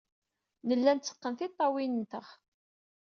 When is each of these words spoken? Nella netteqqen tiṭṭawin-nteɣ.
Nella 0.67 0.91
netteqqen 0.93 1.33
tiṭṭawin-nteɣ. 1.39 2.27